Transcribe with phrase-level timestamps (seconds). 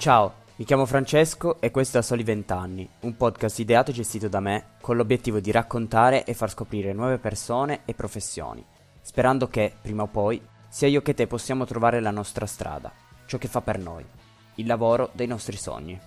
[0.00, 3.92] Ciao, mi chiamo Francesco e questo è A Soli 20 anni, un podcast ideato e
[3.92, 8.64] gestito da me con l'obiettivo di raccontare e far scoprire nuove persone e professioni,
[9.02, 10.40] sperando che, prima o poi,
[10.70, 12.90] sia io che te possiamo trovare la nostra strada,
[13.26, 14.02] ciò che fa per noi,
[14.54, 16.00] il lavoro dei nostri sogni.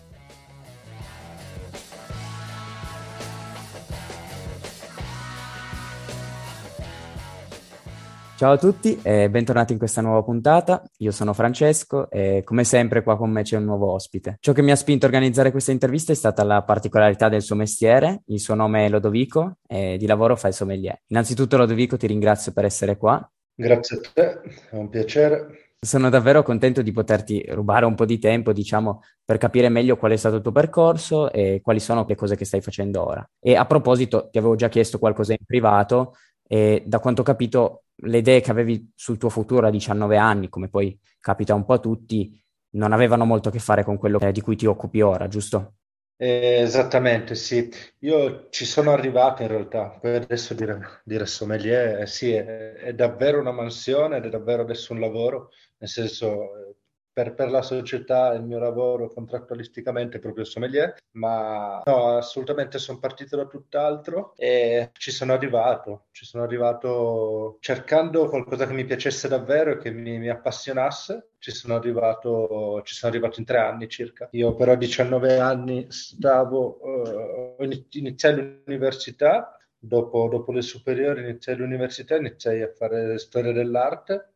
[8.44, 10.84] Ciao a tutti e bentornati in questa nuova puntata.
[10.98, 14.36] Io sono Francesco e come sempre qua con me c'è un nuovo ospite.
[14.42, 17.56] Ciò che mi ha spinto a organizzare questa intervista è stata la particolarità del suo
[17.56, 18.24] mestiere.
[18.26, 21.04] Il suo nome è Lodovico e di lavoro fa il sommelier.
[21.08, 23.26] Innanzitutto Lodovico ti ringrazio per essere qua.
[23.56, 25.70] Grazie a te, è un piacere.
[25.80, 30.12] Sono davvero contento di poterti rubare un po' di tempo, diciamo, per capire meglio qual
[30.12, 33.26] è stato il tuo percorso e quali sono le cose che stai facendo ora.
[33.40, 36.16] E a proposito, ti avevo già chiesto qualcosa in privato
[36.54, 40.50] e da quanto ho capito le idee che avevi sul tuo futuro a 19 anni,
[40.50, 42.40] come poi capita un po' a tutti,
[42.76, 45.78] non avevano molto a che fare con quello di cui ti occupi ora, giusto?
[46.16, 47.72] Eh, esattamente, sì.
[48.02, 52.94] Io ci sono arrivato in realtà, poi adesso dire, dire sommelier, eh, sì, è, è,
[52.94, 56.76] davvero una mansione ed è davvero adesso un lavoro, nel senso eh,
[57.14, 63.36] per, per, la società il mio lavoro contrattualisticamente proprio sommelier, ma no, assolutamente sono partito
[63.38, 69.72] da tutt'altro e ci sono arrivato, ci sono arrivato cercando qualcosa che mi piacesse davvero
[69.72, 71.28] e che mi, mi appassionasse.
[71.44, 74.30] Ci sono, arrivato, ci sono arrivato in tre anni circa.
[74.32, 82.16] Io però a 19 anni stavo, uh, iniziai l'università Dopo, dopo, le superiori iniziai l'università,
[82.16, 84.33] iniziai a fare storia dell'arte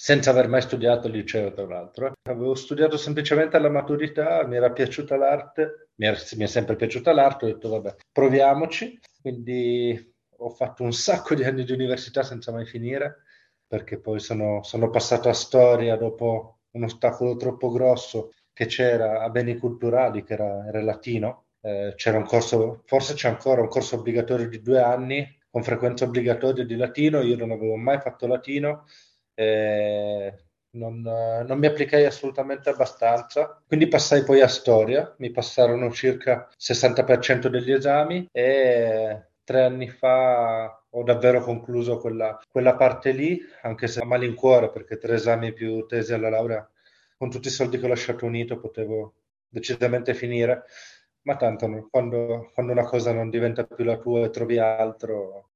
[0.00, 2.12] senza aver mai studiato al liceo, tra l'altro.
[2.22, 7.12] Avevo studiato semplicemente alla maturità, mi era piaciuta l'arte, mi, era, mi è sempre piaciuta
[7.12, 9.00] l'arte, ho detto vabbè, proviamoci.
[9.20, 13.24] Quindi ho fatto un sacco di anni di università senza mai finire,
[13.66, 19.30] perché poi sono, sono passato a storia dopo un ostacolo troppo grosso che c'era a
[19.30, 21.46] beni culturali, che era, era latino.
[21.60, 26.04] Eh, c'era un corso, forse c'è ancora un corso obbligatorio di due anni, con frequenza
[26.04, 28.84] obbligatoria di latino, io non avevo mai fatto latino,
[29.38, 30.34] eh,
[30.70, 36.56] non, non, mi applicai assolutamente abbastanza, quindi passai poi a storia, mi passarono circa il
[36.76, 43.86] 60% degli esami e tre anni fa ho davvero concluso quella, quella parte lì, anche
[43.86, 46.68] se a malincuore perché tre esami più tesi alla laurea,
[47.16, 49.14] con tutti i soldi che ho lasciato unito potevo
[49.48, 50.64] decisamente finire,
[51.22, 55.50] ma tanto quando, quando una cosa non diventa più la tua e trovi altro,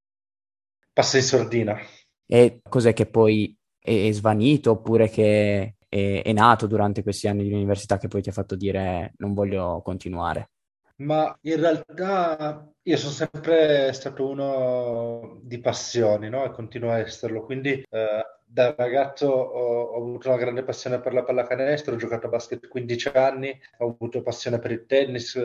[0.92, 1.78] passa in sordina.
[2.26, 7.52] E cos'è che poi è, svanito oppure che è, è, nato durante questi anni di
[7.52, 10.50] università che poi ti ha fatto dire non voglio continuare?
[10.96, 16.44] Ma in realtà io sono sempre stato uno di passioni, no?
[16.44, 17.44] E continuo a esserlo.
[17.44, 22.26] Quindi eh, da ragazzo ho, ho, avuto una grande passione per la pallacanestro, ho giocato
[22.26, 25.36] a basket 15 anni, ho avuto passione per il tennis,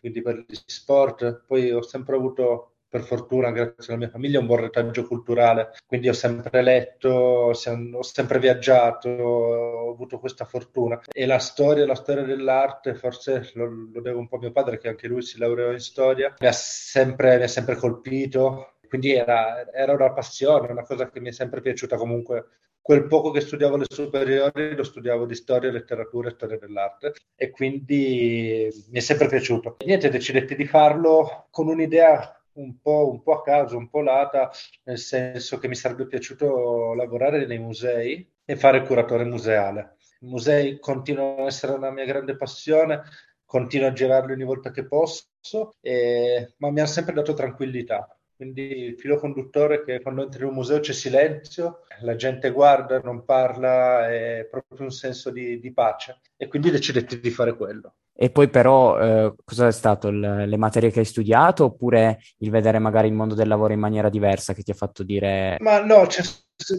[0.00, 1.44] quindi per gli sport.
[1.46, 5.72] Poi ho sempre avuto per fortuna, grazie alla mia famiglia, un buon retaggio culturale.
[5.86, 10.98] Quindi ho sempre letto, ho sempre viaggiato, ho avuto questa fortuna.
[11.12, 14.78] E la storia, la storia dell'arte, forse lo, lo devo un po' a mio padre,
[14.78, 18.78] che anche lui si laureò in storia, mi ha sempre, mi ha sempre colpito.
[18.88, 22.46] Quindi era, era una passione, una cosa che mi è sempre piaciuta comunque
[22.80, 27.50] quel poco che studiavo alle superiori lo studiavo di storia, letteratura e storia dell'arte e
[27.50, 29.78] quindi mi è sempre piaciuto.
[29.84, 34.50] Niente, decidetti di farlo con un'idea un po', un po' a caso, un po' lata,
[34.84, 39.96] nel senso che mi sarebbe piaciuto lavorare nei musei e fare curatore museale.
[40.20, 43.02] I musei continuano ad essere una mia grande passione,
[43.44, 48.10] continuo a girarli ogni volta che posso, e, ma mi hanno sempre dato tranquillità.
[48.34, 52.50] Quindi il filo conduttore è che quando entri in un museo c'è silenzio, la gente
[52.50, 56.20] guarda, non parla, è proprio un senso di, di pace.
[56.36, 57.94] E quindi decidetti di fare quello.
[58.18, 60.08] E poi però eh, cosa è stato?
[60.08, 63.78] Il, le materie che hai studiato oppure il vedere magari il mondo del lavoro in
[63.78, 65.56] maniera diversa che ti ha fatto dire...
[65.60, 66.22] Ma no, c'è,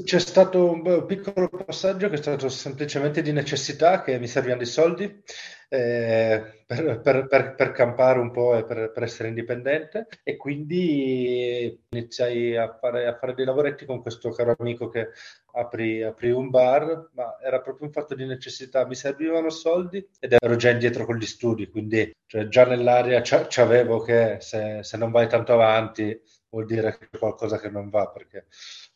[0.03, 4.71] c'è stato un piccolo passaggio che è stato semplicemente di necessità, che mi servivano dei
[4.71, 5.21] soldi
[5.69, 10.07] eh, per, per, per, per, campare un po' e per, essere indipendente.
[10.23, 15.09] E quindi iniziai a fare, a fare, dei lavoretti con questo caro amico che
[15.53, 20.35] aprì, aprì un bar, ma era proprio un fatto di necessità, mi servivano soldi ed
[20.39, 25.11] ero già indietro con gli studi, quindi cioè, già nell'aria c'avevo che se, se non
[25.11, 28.45] vai tanto avanti vuol dire che c'è qualcosa che non va perché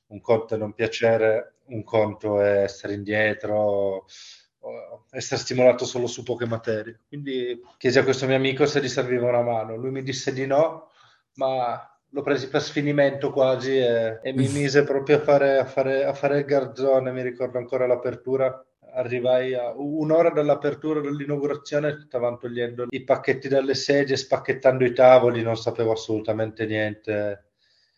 [0.08, 4.06] un conto è non piacere, un conto è essere indietro,
[5.12, 7.02] essere stimolato solo su poche materie.
[7.08, 9.76] Quindi chiesi a questo mio amico se gli serviva una mano.
[9.76, 10.90] Lui mi disse di no,
[11.36, 16.06] ma l'ho preso per sfinimento quasi e, e mi mise proprio a fare, a, fare,
[16.06, 17.12] a fare, il garzone.
[17.12, 24.18] Mi ricordo ancora l'apertura arrivai a un'ora dall'apertura dell'inaugurazione, stavano togliendo i pacchetti dalle sedie,
[24.18, 27.52] spacchettando i tavoli, non sapevo assolutamente niente,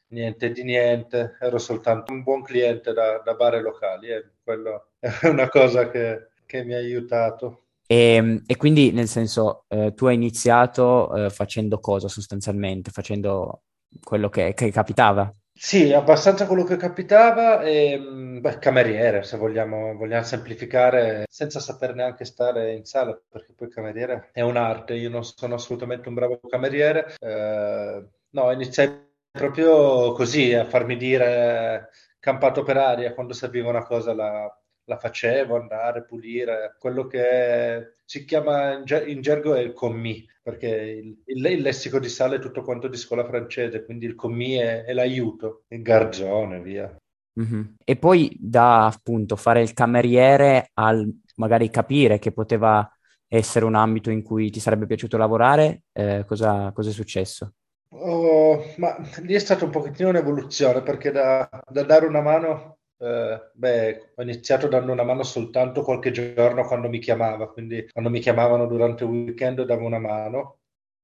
[0.09, 5.27] niente di niente, ero soltanto un buon cliente da, da bar locali e quello è
[5.27, 7.64] una cosa che, che mi ha aiutato.
[7.88, 12.92] E, e, quindi, nel senso, eh, tu hai iniziato eh, facendo cosa sostanzialmente?
[12.92, 13.64] Facendo
[14.04, 15.34] quello che, che capitava?
[15.56, 21.94] Sì, abbastanza quello che capitava e mm, beh, cameriere, se vogliamo, vogliamo semplificare, senza saper
[21.96, 26.40] neanche stare in sala, perché poi cameriere è un'arte, io non sono assolutamente un bravo
[26.48, 27.16] cameriere.
[27.20, 31.90] Eh, no, iniziai proprio così a farmi dire
[32.20, 38.25] campato per aria, quando serviva una cosa la, la facevo, andare, pulire, quello che si
[38.25, 42.35] chiama in, ger- in gergo è il commis, perché il, il, il, lessico di sale
[42.35, 46.95] è tutto quanto di scuola francese, quindi il commis è, è l'aiuto, il garzone, via.
[47.39, 47.63] Mm-hmm.
[47.83, 52.88] E poi da appunto fare il cameriere al magari capire che poteva
[53.27, 57.53] essere un ambito in cui ti sarebbe piaciuto lavorare, eh, cosa, cosa, è successo?
[57.89, 63.50] Oh, ma lì è stata un pochettino un'evoluzione perché da, da dare una mano eh,
[63.54, 68.20] beh, ho iniziato dando una mano soltanto qualche giorno quando mi chiamava, quindi quando mi
[68.20, 70.60] chiamavano durante il weekend davo una mano.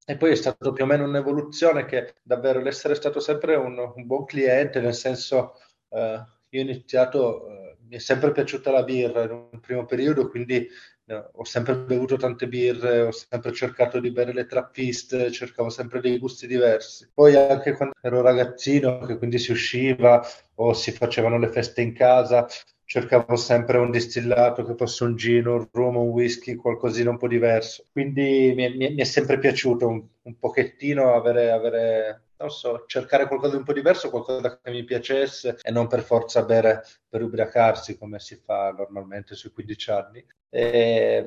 [0.06, 4.06] E poi è stato più o meno un'evoluzione che davvero l'essere stato sempre un, un
[4.08, 5.56] buon cliente, nel senso,
[5.90, 10.30] eh, io ho iniziato, eh, mi è sempre piaciuta la birra in un primo periodo,
[10.30, 10.68] quindi
[11.14, 16.18] ho sempre bevuto tante birre, ho sempre cercato di bere le trappiste, cercavo sempre dei
[16.20, 17.10] gusti diversi.
[17.14, 20.26] Poi anche quando ero ragazzino, che quindi si usciva
[20.56, 22.48] o si facevano le feste in casa,
[22.90, 27.28] cercavo sempre un distillato che fosse un gino, un rum, un whisky, qualcosina un po'
[27.28, 27.86] diverso.
[27.92, 33.28] Quindi mi, mi, mi è sempre piaciuto un, un pochettino avere, avere non so, cercare
[33.28, 37.22] qualcosa di un po' diverso, qualcosa che mi piacesse e non per forza bere per
[37.22, 40.26] ubriacarsi come si fa normalmente sui 15 anni.
[40.50, 41.24] E,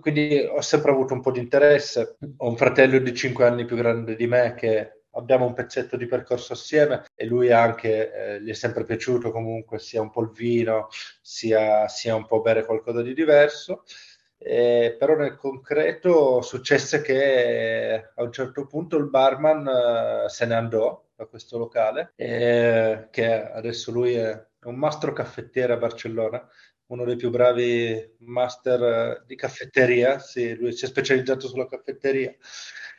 [0.00, 2.16] quindi ho sempre avuto un po' di interesse.
[2.38, 6.06] Ho un fratello di 5 anni più grande di me che abbiamo un pezzetto di
[6.06, 10.30] percorso assieme e lui anche eh, gli è sempre piaciuto comunque sia un po' il
[10.30, 10.88] vino,
[11.20, 13.84] sia, sia un po' bere qualcosa di diverso.
[14.40, 20.54] Eh, però nel concreto successe che a un certo punto il barman eh, se ne
[20.54, 26.48] andò da questo locale, eh, che adesso lui è un mastro caffettiere a Barcellona,
[26.86, 32.32] uno dei più bravi master eh, di caffetteria, sì, lui si è specializzato sulla caffetteria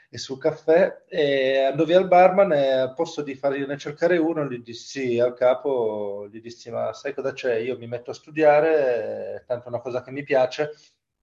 [0.10, 4.44] e sul caffè e andò via al barman e al posto di fargliene cercare uno
[4.46, 7.56] gli dissi al capo, gli dissi ma sai cosa c'è?
[7.58, 10.72] Io mi metto a studiare, tanto una cosa che mi piace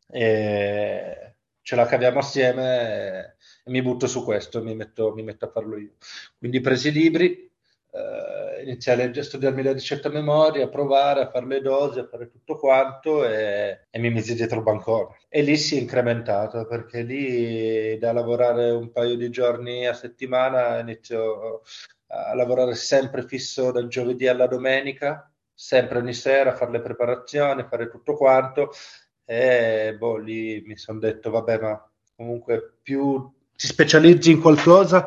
[0.08, 5.50] e ce la caviamo assieme e mi butto su questo, mi metto, mi metto a
[5.50, 5.94] farlo io.
[6.38, 7.50] Quindi presi i libri,
[7.96, 12.06] eh, leggere, a studiarmi la ricetta a memoria, a provare, a fare le dosi, a
[12.06, 15.16] fare tutto quanto e, e mi misi dietro il bancone.
[15.28, 20.78] E lì si è incrementato perché lì da lavorare un paio di giorni a settimana
[20.78, 21.62] inizio
[22.08, 27.62] a lavorare sempre fisso dal giovedì alla domenica, sempre ogni sera, a fare le preparazioni,
[27.62, 28.70] a fare tutto quanto
[29.24, 35.06] e boh, lì mi sono detto, vabbè, ma comunque più ti specializzi in qualcosa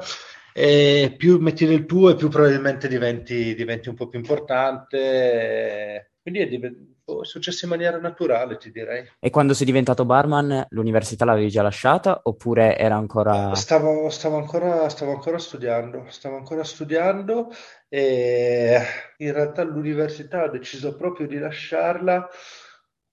[0.60, 6.16] e più metti del tuo e più probabilmente diventi, diventi un po' più importante.
[6.22, 6.76] Quindi è, div-
[7.06, 9.10] boh, è, successo in maniera naturale, ti direi.
[9.22, 13.56] E quando sei diventato barman, l'università l'avevi già lasciata oppure era ancora...
[13.56, 17.48] Stavo, stavo, ancora, stavo ancora studiando, stavo ancora studiando
[17.88, 18.82] e
[19.16, 22.28] in realtà l'università ha deciso proprio di lasciarla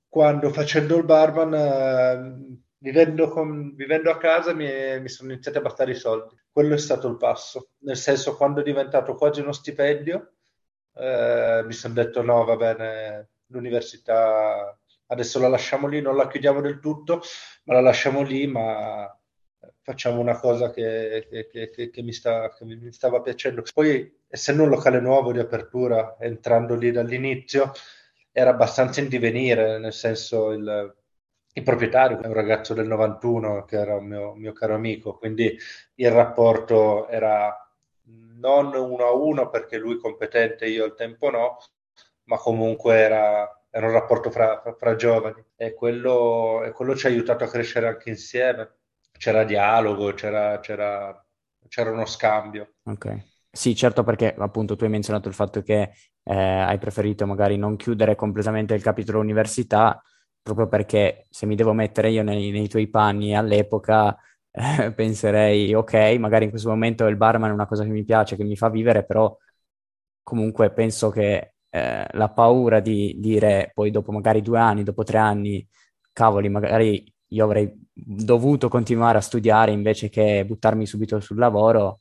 [0.09, 5.61] quando facendo il barman, eh, vivendo, con, vivendo, a casa, mi, mi, sono iniziati a
[5.61, 6.37] bastare i soldi.
[6.53, 7.71] Quello è stato il passo.
[7.79, 10.35] Nel senso, quando è diventato quasi uno stipendio,
[10.95, 14.79] eh, mi sono detto no, va bene, l'università
[15.09, 17.23] adesso la lasciamo lì, non la chiudiamo del tutto,
[17.65, 19.13] ma la lasciamo lì, ma
[19.83, 23.63] facciamo una cosa che, che, che, che mi, sta, mi, stava piacendo.
[23.75, 27.73] Poi, essendo un locale nuovo di apertura, entrando lì dall'inizio,
[28.31, 30.95] era abbastanza in divenire, nel senso il,
[31.57, 35.57] il proprietario è un ragazzo del 91 che era un mio, mio caro amico, quindi
[35.95, 37.55] il rapporto era
[38.39, 41.57] non uno a uno perché lui competente, io al tempo no,
[42.25, 47.07] ma comunque era, era un rapporto fra, fra, fra giovani e quello, e quello, ci
[47.07, 48.75] ha aiutato a crescere anche insieme.
[49.17, 51.25] C'era dialogo, c'era, c'era,
[51.69, 52.75] c'era uno scambio.
[52.85, 53.35] Ok.
[53.51, 55.91] Sì, certo, perché appunto tu hai menzionato il fatto che
[56.23, 60.03] eh, hai preferito magari non chiudere completamente il capitolo università,
[60.47, 64.17] proprio perché se mi devo mettere io nei, nei tuoi panni all'epoca
[64.53, 68.37] eh, penserei, ok, magari in questo momento il barman è una cosa che mi piace,
[68.37, 69.37] che mi fa vivere, però
[70.23, 75.19] comunque penso che eh, la paura di dire poi dopo magari due anni, dopo tre
[75.19, 75.67] anni,
[76.13, 82.01] cavoli, magari io avrei dovuto continuare a studiare invece che buttarmi subito sul lavoro,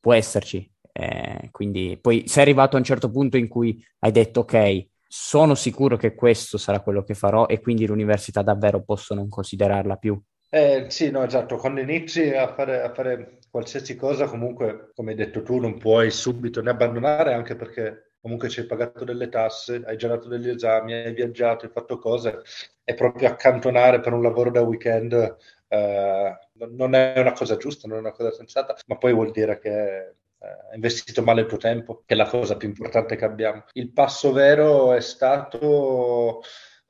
[0.00, 0.68] può esserci.
[0.94, 5.54] Eh, quindi poi sei arrivato a un certo punto in cui hai detto ok, sono
[5.54, 10.18] sicuro che questo sarà quello che farò e quindi l'università davvero posso non considerarla più.
[10.48, 15.16] Eh, sì, no, esatto, quando inizi a fare, a fare qualsiasi cosa, comunque, come hai
[15.18, 19.82] detto tu, non puoi subito ne abbandonare, anche perché comunque ci hai pagato delle tasse,
[19.84, 22.40] hai girato degli esami, hai viaggiato, hai fatto cose,
[22.82, 25.36] e proprio accantonare per un lavoro da weekend
[25.68, 26.38] eh,
[26.70, 30.14] non è una cosa giusta, non è una cosa sensata, ma poi vuol dire che
[30.42, 33.64] hai investito male il tuo tempo, che è la cosa più importante che abbiamo.
[33.72, 36.42] Il passo vero è stato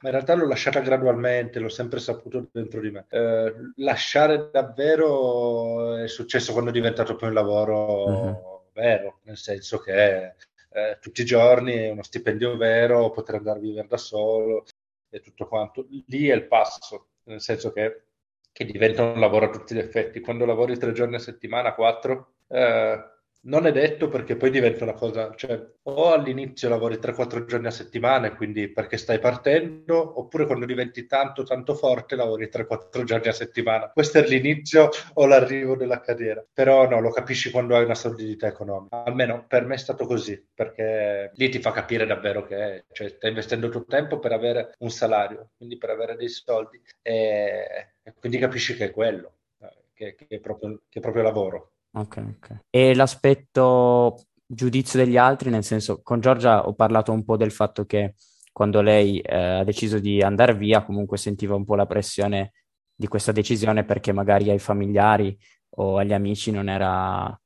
[0.02, 3.06] ma in realtà l'ho lasciata gradualmente, l'ho sempre saputo dentro di me.
[3.08, 8.62] Eh, lasciare davvero è successo quando è diventato più un lavoro uh-huh.
[8.72, 10.34] vero, nel senso che
[10.70, 14.64] eh, tutti i giorni uno stipendio vero, poter andare a vivere da solo
[15.08, 15.86] e tutto quanto.
[16.06, 18.02] Lì è il passo, nel senso che,
[18.50, 20.20] che diventa un lavoro a tutti gli effetti.
[20.20, 23.04] Quando lavori tre giorni a settimana, quattro, eh,
[23.44, 27.70] non è detto perché poi diventa una cosa, cioè o all'inizio lavori 3-4 giorni a
[27.70, 33.32] settimana, quindi perché stai partendo, oppure quando diventi tanto tanto forte lavori 3-4 giorni a
[33.32, 33.90] settimana.
[33.90, 36.44] Questo è l'inizio o l'arrivo della carriera.
[36.52, 39.04] Però no, lo capisci quando hai una solidità economica.
[39.04, 43.30] Almeno per me è stato così, perché lì ti fa capire davvero che cioè, stai
[43.30, 48.14] investendo il tuo tempo per avere un salario, quindi per avere dei soldi, e, e
[48.18, 51.71] quindi capisci che è quello, eh, che, che, è proprio, che è proprio lavoro.
[51.94, 52.58] Ok, ok.
[52.70, 57.84] E l'aspetto giudizio degli altri, nel senso, con Giorgia ho parlato un po' del fatto
[57.84, 58.14] che
[58.50, 62.52] quando lei eh, ha deciso di andare via, comunque sentiva un po' la pressione
[62.94, 65.36] di questa decisione perché magari ai familiari
[65.76, 67.38] o agli amici non era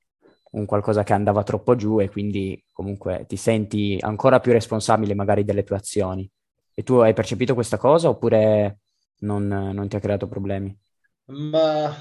[0.52, 5.44] un qualcosa che andava troppo giù e quindi comunque ti senti ancora più responsabile magari
[5.44, 6.28] delle tue azioni.
[6.72, 8.78] E tu hai percepito questa cosa oppure
[9.20, 10.76] non, non ti ha creato problemi?
[11.26, 11.94] Ma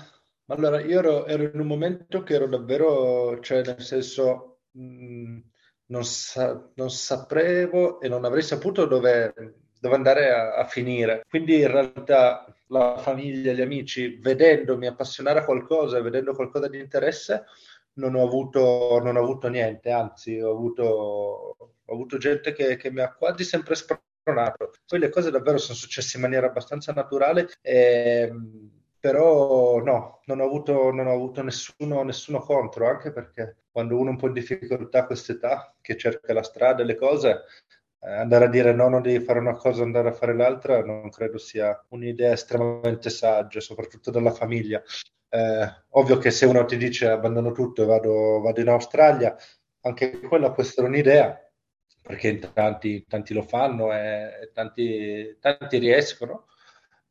[0.48, 5.40] allora, io ero, ero in un momento che ero davvero, cioè nel senso, mh, mm,
[5.88, 9.34] non, sa- non sapevo e non avrei saputo dove,
[9.80, 11.24] dove andare a, a finire.
[11.28, 17.46] Quindi in realtà la famiglia, gli amici, vedendomi appassionare a qualcosa, vedendo qualcosa di interesse,
[17.94, 22.92] non ho avuto, non ho avuto niente, anzi ho avuto, ho avuto gente che, che
[22.92, 24.74] mi ha quasi sempre spronato.
[24.86, 28.32] Poi le cose davvero sono successe in maniera abbastanza naturale e
[29.06, 34.08] però no, non ho avuto, non ho avuto nessuno, nessuno, contro, anche perché quando uno
[34.08, 37.44] è un po' in difficoltà a quest'età, che cerca la strada e le cose,
[38.00, 41.12] eh, andare a dire no, non devi fare una cosa, andare a fare l'altra, non
[41.12, 44.82] credo sia un'idea estremamente saggia, soprattutto dalla famiglia.
[45.30, 49.36] Eh, ovvio che se uno ti dice abbandono tutto e vado, vado in Australia,
[49.82, 51.40] anche quella può essere un'idea,
[52.02, 56.48] perché tanti, tanti lo fanno e tanti, tanti riescono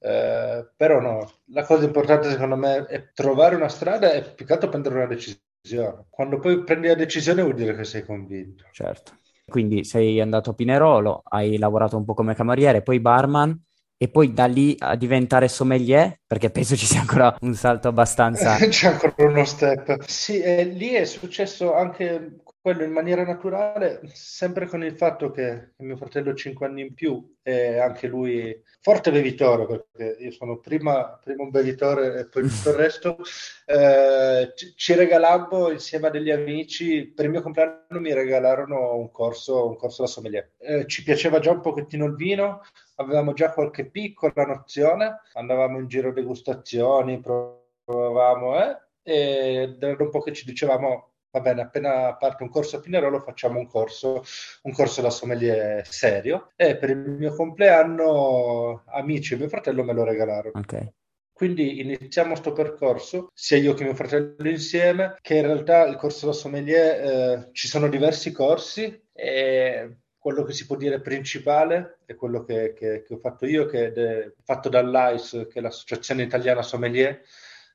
[0.05, 4.53] eh, però no, la cosa importante secondo me è trovare una strada e più che
[4.53, 6.05] altro prendere una decisione.
[6.11, 8.65] Quando poi prendi la decisione vuol dire che sei convinto.
[8.71, 9.13] Certo.
[9.47, 13.59] Quindi sei andato a Pinerolo, hai lavorato un po' come cameriere, poi barman
[13.97, 18.57] e poi da lì a diventare sommelier, perché penso ci sia ancora un salto abbastanza...
[18.69, 20.03] C'è ancora uno step.
[20.03, 25.75] Sì, e lì è successo anche quello in maniera naturale, sempre con il fatto che
[25.81, 30.57] mio fratello ha 5 anni in più e anche lui forte bevitore, perché io sono
[30.61, 33.19] prima, prima un bevitore e poi tutto il resto,
[33.67, 39.69] eh, ci regalammo insieme a degli amici, per il mio compleanno mi regalarono un corso,
[39.69, 40.53] un corso da sommelier.
[40.57, 42.63] Eh, ci piaceva già un pochettino il vino,
[42.95, 50.23] avevamo già qualche piccola nozione, andavamo in giro degustazioni, provavamo, eh, ed era un po'
[50.23, 54.23] che ci dicevamo va bene, appena parte un corso a Pinerolo facciamo un corso,
[54.63, 59.93] un corso da sommelier serio e per il mio compleanno amici e mio fratello me
[59.93, 60.61] lo regalarono.
[60.61, 60.93] Okay.
[61.33, 66.27] Quindi iniziamo questo percorso, sia io che mio fratello insieme, che in realtà il corso
[66.27, 72.15] da sommelier eh, ci sono diversi corsi e quello che si può dire principale è
[72.15, 76.63] quello che, che, che ho fatto io, che è fatto dall'AIS, che è l'Associazione Italiana
[76.63, 77.21] Sommelier,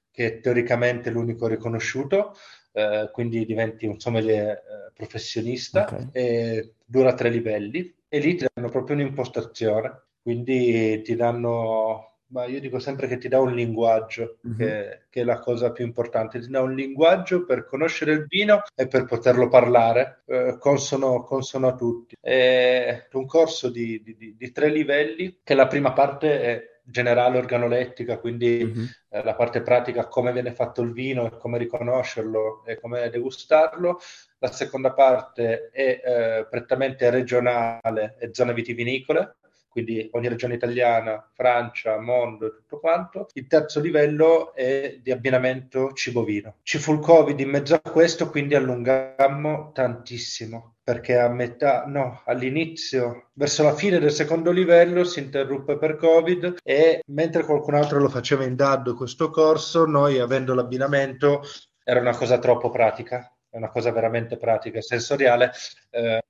[0.10, 2.36] che è teoricamente l'unico riconosciuto,
[2.80, 6.74] eh, quindi diventi un sommelier eh, professionista okay.
[6.86, 12.80] dura tre livelli e lì ti danno proprio un'impostazione, quindi ti danno ma io dico
[12.80, 14.58] sempre che ti dà un linguaggio, mm-hmm.
[14.58, 18.62] che, che, è la cosa più importante, ti dà un linguaggio per conoscere il vino
[18.76, 22.16] e per poterlo parlare, eh, consono, consono, a tutti.
[22.20, 28.18] È un corso di, di, di, tre livelli, che la prima parte è generale organolettica,
[28.18, 28.86] quindi mm-hmm.
[29.10, 34.00] eh, la parte pratica, come viene fatto il vino e come riconoscerlo e come degustarlo.
[34.40, 39.36] La seconda parte è eh, prettamente regionale e zone vitivinicole,
[39.84, 43.28] quindi ogni regione italiana, Francia, mondo e tutto quanto.
[43.34, 46.58] Il terzo livello è di abbinamento cibo-vino.
[46.64, 52.24] Ci fu il Covid in mezzo a questo, quindi allungammo tantissimo perché a metà, no,
[52.26, 58.00] all'inizio, verso la fine del secondo livello si interruppe per Covid e mentre qualcun altro
[58.00, 61.44] lo faceva in DAD questo corso, noi avendo l'abbinamento
[61.84, 65.52] era una cosa troppo pratica, è una cosa veramente pratica e sensoriale.
[65.92, 66.24] Eh,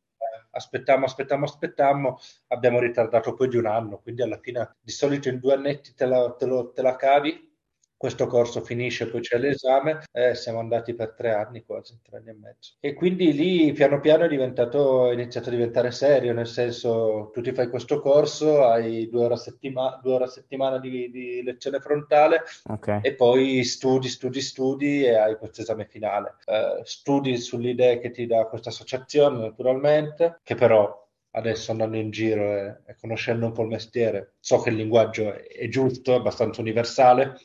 [0.59, 5.39] aspettiamo, aspettiamo, aspettiamo, abbiamo ritardato poi di un anno, quindi alla fine di solito in
[5.39, 7.48] due annetti te la, te lo, te la cavi
[7.99, 12.29] questo corso finisce, poi c'è l'esame, eh, siamo andati per tre anni quasi, tre anni
[12.29, 12.75] e mezzo.
[12.79, 17.41] E quindi lì piano piano è diventato, è iniziato a diventare serio, nel senso tu
[17.41, 21.43] ti fai questo corso, hai due ore a, settima- due ore a settimana di, di
[21.43, 22.99] lezione frontale okay.
[23.01, 26.37] e poi studi, studi, studi e hai questo esame finale.
[26.45, 32.09] Eh, studi sulle idee che ti dà questa associazione naturalmente, che però adesso andando in
[32.11, 36.13] giro e, e, conoscendo un po' il mestiere, so che il linguaggio è, è giusto,
[36.13, 37.37] è abbastanza universale,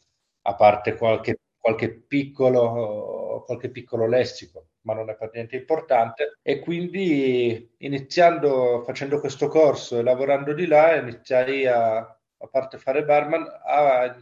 [0.46, 6.38] a parte qualche, qualche, piccolo, qualche piccolo lessico, ma non è per niente importante.
[6.42, 13.04] E quindi iniziando, facendo questo corso e lavorando di là, iniziai a, a parte fare
[13.04, 14.16] barman, a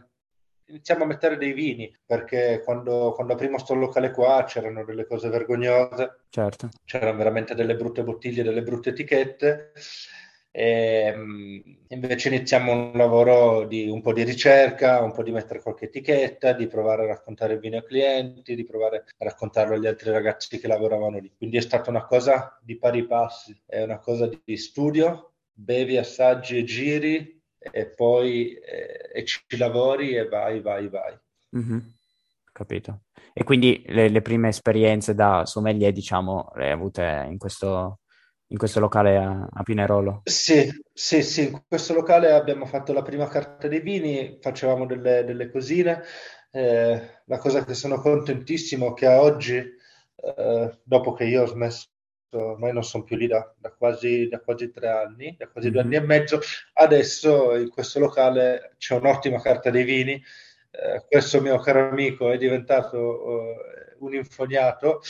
[0.65, 5.29] iniziamo a mettere dei vini perché quando, quando aprimo sto locale qua c'erano delle cose
[5.29, 6.69] vergognose, certo.
[6.85, 9.73] c'erano veramente delle brutte bottiglie, delle brutte etichette
[10.55, 15.61] e, ehm, invece iniziamo un lavoro di un po' di ricerca, un po' di mettere
[15.61, 19.87] qualche etichetta, di provare a raccontare il vino ai clienti, di provare a raccontarlo agli
[19.87, 21.33] altri ragazzi che lavoravano lì.
[21.35, 26.59] Quindi è stata una cosa di pari passi, è una cosa di studio, bevi, assaggi
[26.59, 31.17] e giri e poi eh, e ci lavori e vai, vai, vai.
[31.57, 31.79] Mm-hmm.
[32.51, 33.05] Capito.
[33.33, 38.01] E quindi le, le, prime esperienze da sommelier, diciamo, le hai avute in questo,
[38.53, 40.21] in questo locale a, a, Pinerolo?
[40.25, 45.23] Sì, sì, sì, in questo locale abbiamo fatto la prima carta dei vini, facevamo delle,
[45.25, 46.03] delle cosine.
[46.51, 51.47] Eh, la cosa che sono contentissimo è che a oggi, eh, dopo che io ho
[51.47, 51.87] smesso,
[52.29, 55.75] ormai non sono più lì da, da, quasi, da quasi, tre anni, da quasi mm-hmm.
[55.75, 56.39] due anni e mezzo,
[56.73, 60.23] adesso in questo locale c'è un'ottima carta dei vini.
[60.69, 65.01] Eh, questo mio caro amico è diventato uh, un infognato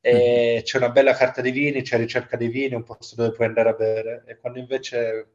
[0.00, 0.62] e mm.
[0.64, 3.68] c'è una bella carta di vini, c'è ricerca di vini, un posto dove puoi andare
[3.70, 5.30] a bere e quando invece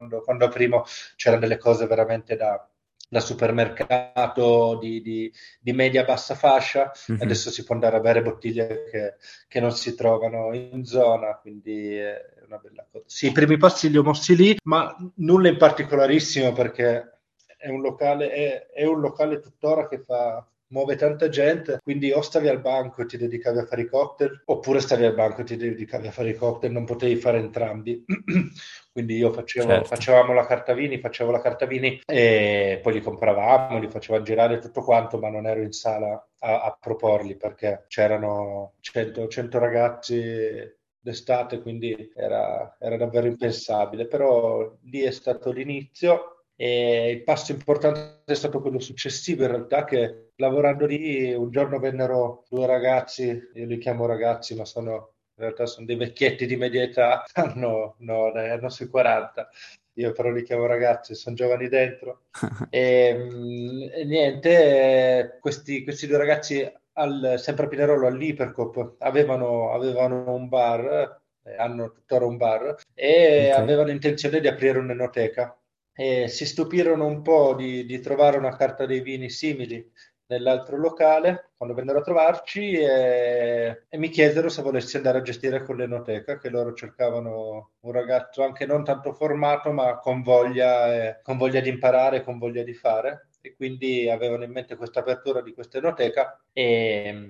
[0.00, 0.84] quando, quando aprimo
[1.16, 2.66] c'erano delle cose veramente da,
[3.06, 7.20] da supermercato di, di, di, media bassa fascia, mm-hmm.
[7.20, 9.14] adesso si può andare a bere bottiglie che,
[9.46, 13.04] che, non si trovano in zona, quindi è una bella cosa.
[13.06, 17.18] Sì, i primi passi li ho mossi lì, ma nulla in particolarissimo perché
[17.58, 22.20] è un locale, è, è un locale tuttora che fa muove tanta gente, quindi o
[22.20, 25.44] stavi al banco e ti dedicavi a fare i cocktail, oppure stavi al banco e
[25.44, 28.04] ti dedicavi a fare i cocktail, non potevi fare entrambi.
[28.92, 29.84] quindi io facevo, certo.
[29.84, 34.58] facevamo la carta vini, facevo la carta vini e poi li compravamo, li facevamo girare
[34.58, 40.78] tutto quanto, ma non ero in sala a, a proporli perché c'erano 100, 100 ragazzi
[41.02, 48.20] d'estate, quindi era, era davvero impensabile, però lì è stato l'inizio e il passo importante
[48.26, 53.66] è stato quello successivo, in realtà, che lavorando lì un giorno vennero due ragazzi, io
[53.66, 58.32] li chiamo ragazzi, ma sono in realtà sono dei vecchietti di media età, hanno, no,
[58.32, 59.48] hanno sui 40,
[59.94, 62.24] io però li chiamo ragazzi, sono giovani dentro.
[62.68, 70.34] e, mm, e niente, questi, questi, due ragazzi, al, sempre a Pinerolo, all'Ipercop, avevano, avevano
[70.34, 73.62] un bar, eh, hanno tuttora un bar, e okay.
[73.62, 75.54] avevano intenzione di aprire un'enoteca
[75.92, 79.86] e si stupirono un po' di, di, trovare una carta dei vini simili
[80.30, 85.62] nell'altro locale quando vennero a trovarci e, e, mi chiesero se volessi andare a gestire
[85.64, 91.20] con l'enoteca che loro cercavano un ragazzo anche non tanto formato ma con voglia, eh,
[91.22, 95.42] con voglia di imparare, con voglia di fare e quindi avevano in mente questa apertura
[95.42, 97.26] di questa enoteca e,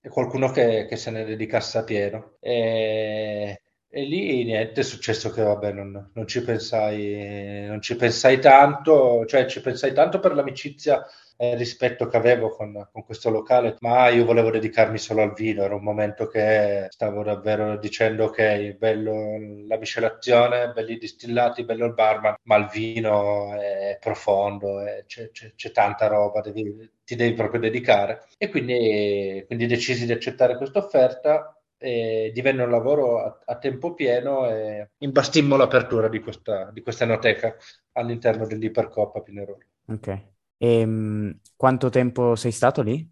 [0.00, 2.36] e qualcuno che, che, se ne dedicasse a pieno.
[2.40, 8.38] E, e lì niente, è successo che vabbè, non, non, ci pensai, non ci pensai
[8.38, 11.04] tanto, cioè ci pensai tanto per l'amicizia
[11.40, 15.34] e il rispetto che avevo con, con, questo locale, ma io volevo dedicarmi solo al
[15.34, 21.86] vino, era un momento che stavo davvero dicendo ok, bello la miscelazione, belli distillati, bello
[21.86, 27.14] il barman, ma il vino è profondo, è, c'è, c'è, c'è, tanta roba, devi, ti
[27.14, 28.24] devi proprio dedicare.
[28.36, 33.94] E quindi, quindi decisi di accettare questa offerta e divenne un lavoro a, a tempo
[33.94, 37.54] pieno e imbastimmo l'apertura di questa, di questa enoteca
[37.92, 39.62] all'interno dell'Ipercoppa Pinerolo.
[39.86, 40.36] Ok.
[40.58, 43.08] E um, quanto tempo sei stato lì?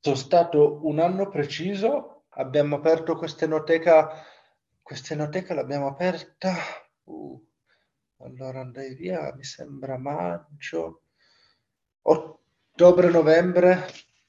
[0.00, 4.24] Sono stato un anno preciso, abbiamo aperto questa enoteca,
[5.54, 6.54] l'abbiamo aperta,
[7.04, 7.46] uh,
[8.18, 11.02] allora andai via, mi sembra maggio,
[12.02, 13.86] ottobre-novembre,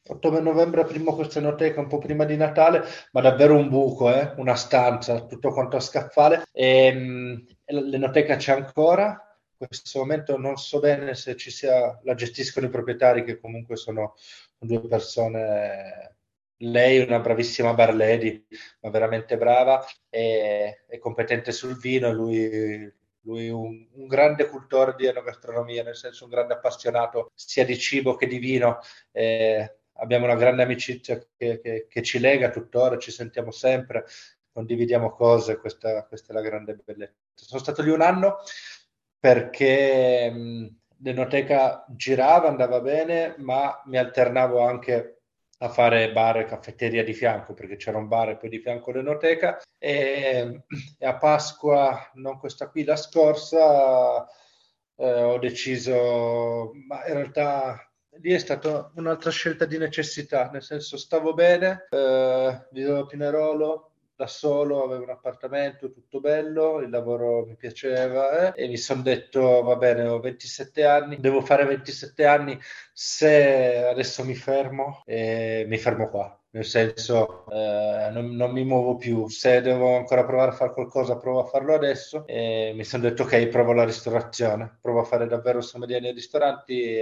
[0.08, 4.34] ottobre-novembre primo questa enoteca, un po' prima di Natale, ma davvero un buco, eh?
[4.38, 6.46] una stanza, tutto quanto a scaffale.
[6.52, 9.33] E, mh, l'enoteca c'è ancora,
[9.68, 14.16] questo momento non so bene se ci sia, la gestiscono i proprietari che comunque sono
[14.58, 16.18] due persone,
[16.58, 18.46] lei è una bravissima bar lady,
[18.82, 25.06] ma veramente brava e, e competente sul vino, lui, lui un, un, grande cultore di
[25.06, 28.80] enogastronomia, nel senso un grande appassionato sia di cibo che di vino.
[29.12, 34.06] Eh, abbiamo una grande amicizia che, che, che, ci lega tuttora, ci sentiamo sempre,
[34.52, 37.16] condividiamo cose, questa, questa è la grande bellezza.
[37.34, 38.38] Sono stato lì un anno
[39.24, 40.30] perché
[40.98, 45.22] l'enoteca girava, andava bene, ma mi alternavo anche
[45.60, 48.92] a fare bar e caffetteria di fianco, perché c'era un bar e poi di fianco
[48.92, 49.62] l'enoteca.
[49.78, 50.64] E,
[51.00, 54.28] e a Pasqua, non questa qui, la scorsa,
[54.98, 57.80] eh, ho deciso, ma in realtà
[58.20, 63.93] lì è stata un'altra scelta di necessità, nel senso stavo bene, eh, vivevo a Pinerolo,
[64.16, 69.02] da solo, avevo un appartamento, tutto bello, il lavoro mi piaceva eh, e mi sono
[69.02, 72.60] detto va bene, ho 27 anni, devo fare 27 anni,
[72.92, 76.38] se adesso mi fermo, eh, mi fermo qua.
[76.54, 79.28] Nel senso, eh, non, non, mi muovo più.
[79.28, 82.28] Se devo ancora provare a fare qualcosa, provo a farlo adesso.
[82.28, 87.02] E mi sono detto, ok, provo la ristorazione, provo a fare davvero sommelier nei ristoranti,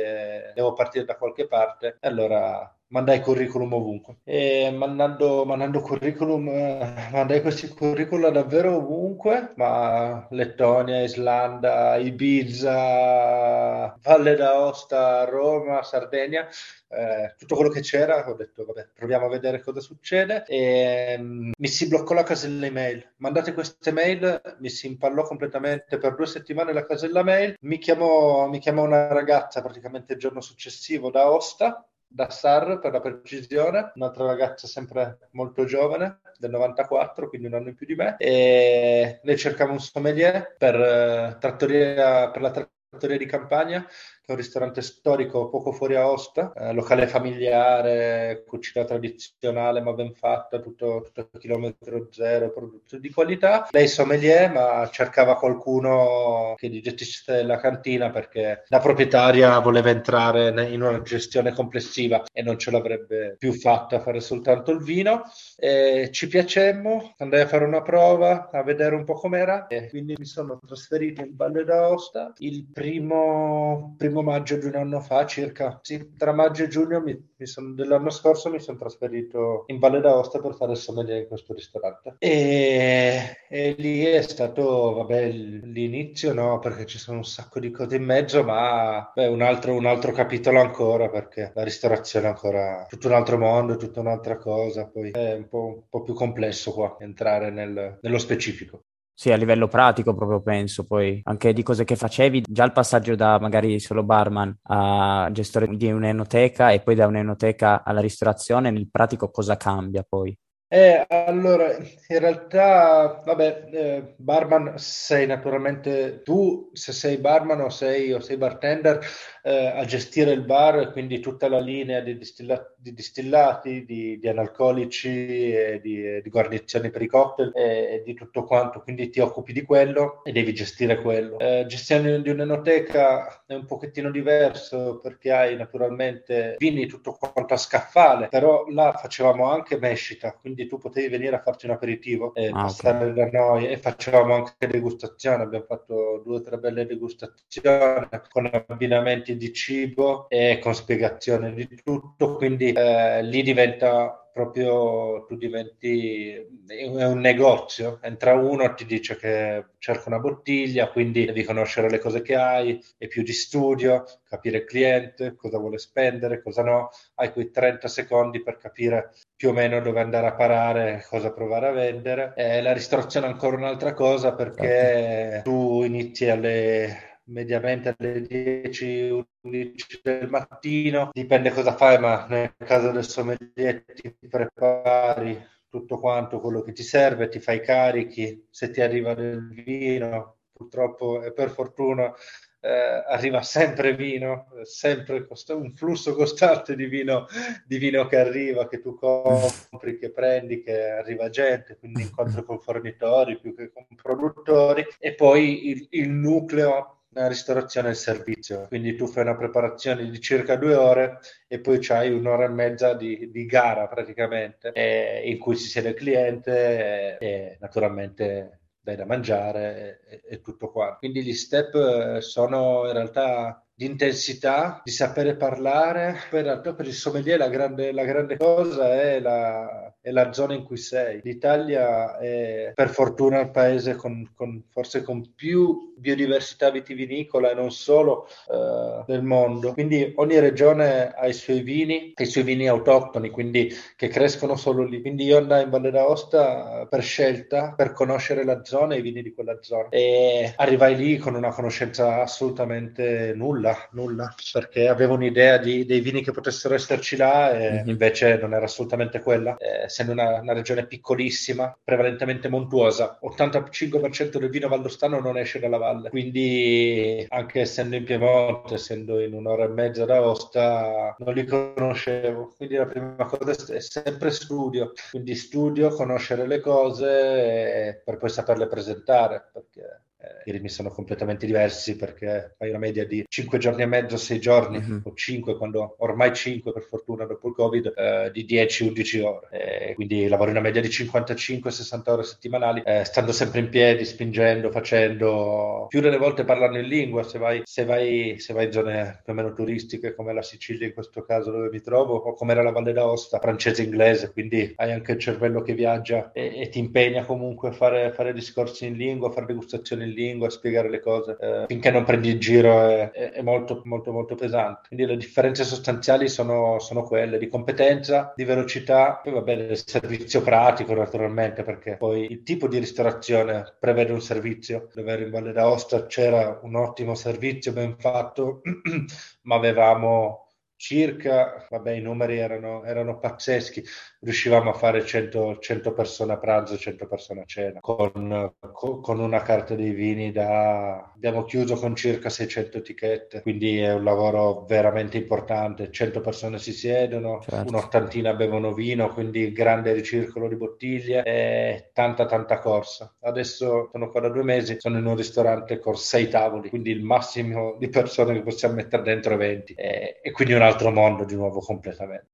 [0.56, 1.98] devo partire da qualche parte.
[2.00, 4.18] E allora mandai curriculum ovunque.
[4.24, 14.36] E mandando, mandando curriculum eh, mandai questi curriculum davvero ovunque ma Lettonia, Islanda, Ibiza Valle
[14.36, 16.48] d'Aosta, Roma, Sardegna
[16.94, 20.44] eh, tutto quello che c'era ho detto vabbè proviamo a vedere cosa succede.
[20.46, 23.14] E um, mi si bloccò la casella email.
[23.18, 27.56] Mandate queste mail mi si impallò completamente per due settimane la casella mail.
[27.62, 32.92] Mi chiamò, mi chiamò una ragazza praticamente il giorno successivo da Aosta da SAR per
[32.92, 37.96] la precisione, un'altra ragazza sempre molto giovane, del 94, quindi un anno in più di
[37.96, 43.86] me, e lei cercava un sommelier per, uh, trattoria, per la trattoria di campagna
[44.26, 50.14] è un ristorante storico poco fuori a Osta, eh, locale familiare, cucina tradizionale ma ben
[50.14, 53.68] fatta, tutto, tutto chilometro zero, prodotto di qualità.
[53.72, 60.50] Lei sommelier ma cercava qualcuno che gli gestisse la cantina perché la proprietaria voleva entrare
[60.72, 65.24] in una gestione complessiva e non ce l'avrebbe più fatta fare soltanto il vino.
[65.58, 70.16] E ci piacemmo, andai a fare una prova, a vedere un po' com'era e quindi
[70.18, 75.26] mi sono trasferito in Valle d'Aosta il primo, primo primo maggio di un anno fa
[75.26, 75.80] circa.
[75.82, 80.02] Sì, tra maggio e giugno mi, mi son, dell'anno scorso mi sono trasferito in Valle
[80.02, 82.16] d'Aosta per fare il sommelier in questo ristorante.
[82.20, 87.96] E, e lì è stato, vabbè, l'inizio no, perché ci sono un sacco di cose
[87.96, 92.86] in mezzo, ma beh, un, altro, un altro capitolo ancora, perché la ristorazione è ancora
[92.90, 94.88] tutto un altro mondo, tutta un'altra cosa.
[94.88, 98.84] Poi è un po', un po più complesso qua entrare nel, nello specifico.
[99.22, 103.14] Sì, a livello pratico proprio penso, poi anche di cose che facevi, già il passaggio
[103.14, 108.90] da magari solo barman a gestore di un'enoteca e poi da un'enoteca alla ristorazione, nel
[108.90, 110.36] pratico cosa cambia poi?
[110.74, 118.14] Eh, allora, in realtà, vabbè, eh, barman sei naturalmente tu, se sei barman o sei,
[118.14, 119.06] o sei bartender,
[119.44, 124.28] eh, a gestire il bar, quindi tutta la linea di, distilla- di distillati, di, di,
[124.30, 125.10] analcolici,
[125.54, 129.52] e di, di, guarnizioni per i cocktail e, e, di tutto quanto, quindi ti occupi
[129.52, 131.38] di quello e devi gestire quello.
[131.40, 137.58] Eh, gestione di un'enoteca è un pochettino diverso perché hai naturalmente vini tutto quanto a
[137.58, 142.34] scaffale, però là facevamo anche mescita, quindi quindi tu potevi venire a farci un aperitivo
[142.34, 143.14] e ah, passare okay.
[143.14, 149.36] da noi e facevamo anche degustazioni, abbiamo fatto due o tre belle degustazioni con abbinamenti
[149.38, 156.34] di cibo e con spiegazione di tutto, quindi eh, lì diventa proprio tu diventi
[156.66, 161.90] è un negozio, entra uno e ti dice che cerca una bottiglia, quindi devi conoscere
[161.90, 166.64] le cose che hai, è più di studio, capire il cliente, cosa vuole spendere, cosa
[166.64, 171.34] no, hai quei 30 secondi per capire più o meno dove andare a parare, cosa
[171.34, 172.34] provare a vendere.
[172.36, 180.00] E la ristorazione è ancora un'altra cosa perché tu inizi alle mediamente alle 10, 11
[180.04, 186.62] del mattino, dipende cosa fai, ma nel caso del sommelier ti prepari tutto quanto quello
[186.62, 192.14] che ti serve, ti fai carichi, se ti arriva del vino, purtroppo e per fortuna
[192.62, 197.26] eh, arriva sempre vino, sempre cost- un flusso costante di vino,
[197.66, 202.60] di vino che arriva, che tu compri, che prendi, che arriva gente, quindi incontri con
[202.60, 208.68] fornitori più che con produttori e poi il, il nucleo la ristorazione e il servizio.
[208.68, 212.94] Quindi tu fai una preparazione di circa due ore e poi c'hai un'ora e mezza
[212.94, 218.96] di, di gara praticamente, eh, in cui si siede il cliente e, e naturalmente dai
[218.96, 220.96] da mangiare e, e, tutto qua.
[220.98, 226.18] Quindi gli step eh, sono in realtà di intensità, di sapere parlare.
[226.30, 230.34] Poi in realtà per il sommelier la grande, la grande cosa è la, è la,
[230.34, 231.22] zona in cui sei.
[231.24, 237.72] L'Italia è per fortuna il paese con, con forse con più biodiversità vitivinicola e non
[237.72, 239.74] solo uh, del mondo.
[239.74, 244.84] Quindi ogni regione ha i suoi vini, i suoi vini autoctoni, quindi che crescono solo
[244.84, 245.02] lì.
[245.02, 249.22] Quindi io andai in Valle d'Aosta per scelta, per conoscere la zona e i vini
[249.22, 249.90] di quella zona.
[249.90, 256.24] E arrivai lì con una conoscenza assolutamente nulla, nulla, perché avevo un'idea di, dei vini
[256.24, 257.88] che potessero esserci là e mm-hmm.
[257.88, 259.56] invece non era assolutamente quella.
[259.58, 265.78] Eh, essendo una, una regione piccolissima, prevalentemente montuosa, 85% del vino valdostano non esce dalla
[265.78, 266.10] valle.
[266.10, 272.54] Quindi anche essendo in Piemonte, essendo in un'ora e mezza da Osta, non li conoscevo.
[272.56, 274.94] Quindi la prima cosa è sempre studio.
[275.12, 281.46] Quindi studio, conoscere le cose per poi saperle presentare, perché eh, i ritmi sono completamente
[281.46, 285.00] diversi perché fai una media di 5 giorni e mezzo, 6 giorni mm-hmm.
[285.04, 289.48] o 5, quando ormai 5 per fortuna dopo il Covid, eh, di 10-11 ore.
[289.52, 294.70] Eh, quindi lavori una media di 55-60 ore settimanali, eh, stando sempre in piedi, spingendo,
[294.70, 299.22] facendo, più delle volte parlando in lingua, se vai, se vai, se vai in zone
[299.24, 302.52] più o meno turistiche come la Sicilia in questo caso dove mi trovo, o come
[302.52, 306.80] era la Valle d'Aosta, francese-inglese, quindi hai anche il cervello che viaggia e, e ti
[306.80, 311.00] impegna comunque a fare, fare discorsi in lingua, fare degustazioni in lingua lingua, spiegare le
[311.00, 314.88] cose, eh, finché non prendi il giro è, è, è, molto, molto, molto pesante.
[314.88, 319.78] Quindi le differenze sostanziali sono, sono quelle di competenza, di velocità, poi va bene il
[319.78, 324.90] servizio pratico naturalmente, perché poi il tipo di ristorazione prevede un servizio.
[324.94, 328.62] Dove ero in Valle d'Aosta c'era un ottimo servizio ben fatto,
[329.44, 330.41] ma avevamo
[330.82, 333.84] circa, vabbè i numeri erano, erano pazzeschi,
[334.22, 339.44] riuscivamo a fare 100, 100, persone a pranzo, 100 persone a cena, con, con, una
[339.44, 341.12] carta dei vini da...
[341.14, 346.74] abbiamo chiuso con circa 600 etichette, quindi è un lavoro veramente importante, 100 persone si
[346.74, 347.70] siedono, certo.
[347.70, 353.14] un'ottantina bevono vino, quindi grande ricircolo di bottiglie e tanta tanta corsa.
[353.20, 357.04] Adesso sono qua da due mesi, sono in un ristorante con sei tavoli, quindi il
[357.04, 361.24] massimo di persone che possiamo mettere dentro è 20 e, e quindi un altro mondo
[361.24, 362.30] di nuovo completamente.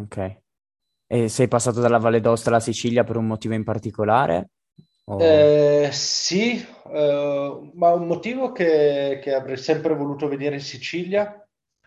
[0.00, 0.40] Ok.
[1.06, 4.50] E sei passato dalla Valle d'Aosta alla Sicilia per un motivo in particolare?
[5.04, 5.20] O...
[5.20, 11.39] Eh, sì, eh, ma un motivo che, che, avrei sempre voluto vedere in Sicilia,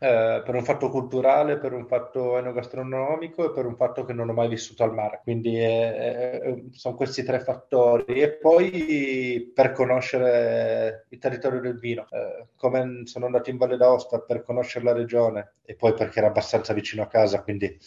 [0.04, 4.28] eh, per un fatto culturale, per un fatto enogastronomico e per un fatto che non
[4.28, 5.22] ho mai vissuto al mare.
[5.24, 8.22] Quindi eh, eh, sono questi tre fattori.
[8.22, 14.20] E poi per conoscere il territorio del vino, eh, come sono andato in Valle d'Aosta
[14.20, 17.78] per conoscere la regione e poi perché era abbastanza vicino a casa, quindi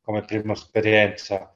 [0.00, 1.52] come prima esperienza.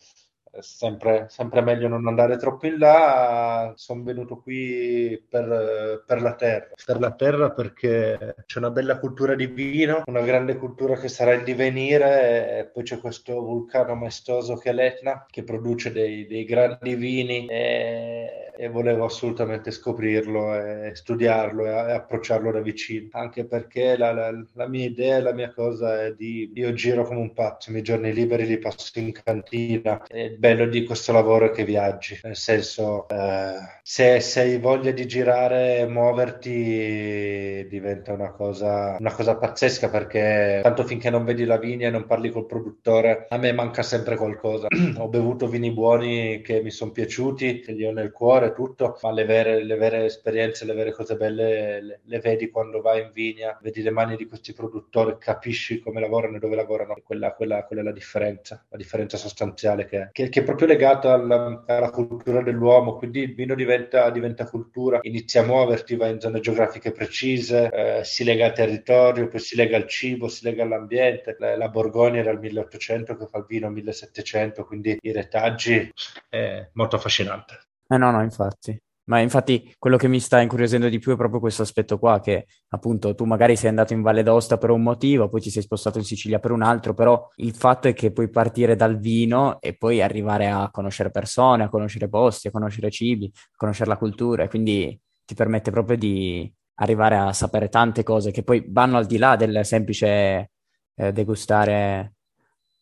[0.63, 3.73] Sempre, sempre meglio non andare troppo in là.
[3.77, 6.69] Sono venuto qui per, per, la terra.
[6.85, 11.35] Per la terra perché c'è una bella cultura di vino, una grande cultura che sarà
[11.35, 16.45] in divenire, e poi c'è questo vulcano maestoso che è l'Etna, che produce dei, dei
[16.45, 17.47] grandi vini.
[17.47, 24.31] E e volevo assolutamente scoprirlo e studiarlo e, approcciarlo da vicino, anche perché la, la,
[24.53, 27.85] la, mia idea la mia cosa è di io giro come un pazzo, i miei
[27.85, 32.19] giorni liberi li passo in cantina e il bello di questo lavoro è che viaggi,
[32.25, 39.13] nel senso eh, se, se hai voglia di girare e muoverti diventa una cosa, una
[39.13, 43.37] cosa pazzesca perché tanto finché non vedi la vigna e non parli col produttore a
[43.37, 44.67] me manca sempre qualcosa.
[44.99, 49.13] Ho bevuto vini buoni che mi sono piaciuti, che li ho nel cuore tutto, ma
[49.13, 53.11] le vere, le vere esperienze, le vere cose belle le, le, vedi quando vai in
[53.13, 56.97] vigna, vedi le mani di questi produttori, capisci come lavorano e dove lavorano.
[57.03, 61.13] Quella, quella, quella è la differenza, la differenza sostanziale che, che, che è proprio legata
[61.13, 62.97] alla, alla, cultura dell'uomo.
[62.97, 68.05] Quindi il vino diventa, diventa, cultura, inizia a muoverti, va in zone geografiche precise, eh,
[68.05, 71.37] si lega al territorio, poi si lega al cibo, si lega all'ambiente.
[71.39, 75.93] La, la Borgogna era il 1800 che fa il vino 1700, quindi i retaggi
[76.29, 77.59] è molto affascinante.
[77.87, 78.81] Eh no, no, infatti.
[79.05, 82.47] Ma infatti quello che mi sta incuriosendo di più è proprio questo aspetto qua, che
[82.69, 85.99] appunto tu magari sei andato in Valle d'Aosta per un motivo, poi ti sei spostato
[85.99, 89.77] in Sicilia per un altro, però il fatto è che puoi partire dal vino e
[89.77, 94.45] poi arrivare a conoscere persone, a conoscere posti, a conoscere cibi, a conoscere la cultura,
[94.45, 99.07] e quindi ti permette proprio di arrivare a sapere tante cose che poi vanno al
[99.07, 100.51] di là del semplice
[100.95, 102.15] eh, degustare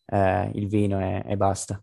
[0.06, 1.80] eh, il vino e, e basta.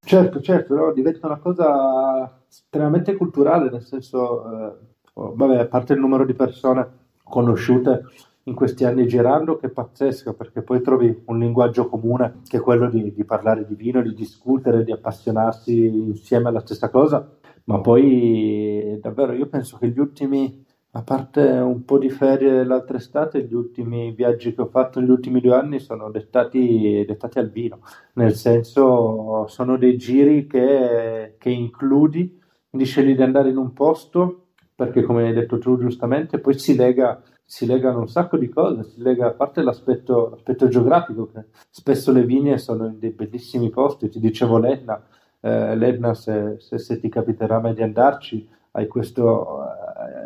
[0.00, 0.92] Certo, certo, no?
[0.92, 4.76] diventa una cosa estremamente culturale, nel senso, eh,
[5.14, 6.88] oh, vabbè, a parte il numero di persone
[7.22, 8.04] conosciute
[8.44, 12.60] in questi anni girando, che è pazzesco, perché poi trovi un linguaggio comune, che è
[12.60, 17.28] quello di, di parlare di vino, di discutere, di appassionarsi insieme alla stessa cosa,
[17.64, 22.96] ma poi davvero io penso che gli ultimi a parte un po' di ferie l'altra
[22.96, 27.50] estate, gli ultimi viaggi che ho fatto negli ultimi due anni sono dettati, dettati al
[27.50, 27.80] vino,
[28.14, 34.46] nel senso sono dei giri che, che includi, quindi scegli di andare in un posto
[34.74, 37.20] perché come hai detto tu giustamente, poi si lega
[37.50, 42.12] si legano un sacco di cose, si lega a parte l'aspetto, l'aspetto geografico, che spesso
[42.12, 45.02] le vigne sono in dei bellissimi posti, ti dicevo l'Etna,
[45.40, 49.64] eh, l'Etna se, se, se, ti capiterà mai di andarci, hai questo,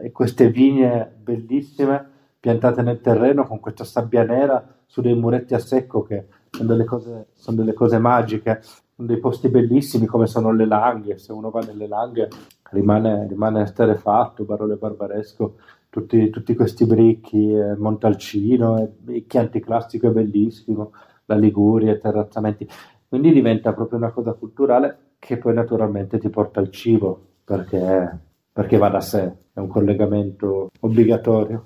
[0.03, 2.11] eh, queste vigne bellissime
[2.41, 6.85] piantate nel terreno con questa sabbia nera su dei muretti a secco che sono delle
[6.85, 11.51] cose, sono delle cose magiche, sono dei posti bellissimi come sono le Langhe, se uno
[11.51, 12.29] va nelle Langhe
[12.73, 15.57] rimane, rimane esterefatto, Barolo Barbaresco,
[15.89, 20.93] tutti, tutti questi bricchi, eh, Montalcino, eh, Chianti Classico è bellissimo,
[21.27, 22.69] la Liguria, i terrazzamenti,
[23.09, 28.77] quindi diventa proprio una cosa culturale che poi naturalmente ti porta al cibo, perché perché
[28.77, 31.63] va da sé, è un collegamento obbligatorio.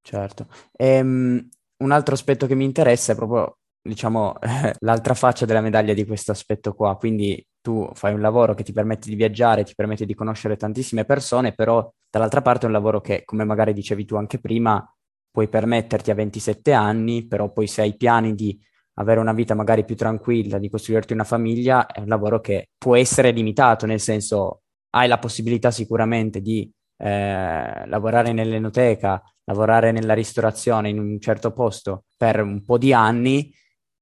[0.00, 0.46] Certo.
[0.72, 1.48] E, um,
[1.78, 4.34] un altro aspetto che mi interessa è proprio, diciamo,
[4.80, 6.96] l'altra faccia della medaglia di questo aspetto qua.
[6.96, 11.04] Quindi tu fai un lavoro che ti permette di viaggiare, ti permette di conoscere tantissime
[11.04, 14.82] persone, però dall'altra parte è un lavoro che, come magari dicevi tu anche prima,
[15.30, 18.58] puoi permetterti a 27 anni, però poi se hai piani di
[18.94, 22.96] avere una vita magari più tranquilla, di costruirti una famiglia, è un lavoro che può
[22.96, 24.62] essere limitato, nel senso
[24.96, 32.04] hai la possibilità sicuramente di eh, lavorare nell'enoteca, lavorare nella ristorazione in un certo posto
[32.16, 33.52] per un po' di anni,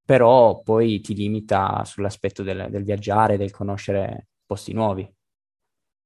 [0.04, 5.13] però poi ti limita sull'aspetto del, del viaggiare, del conoscere posti nuovi.